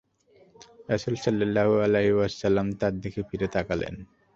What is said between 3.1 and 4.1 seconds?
ফিরে তাকালেন।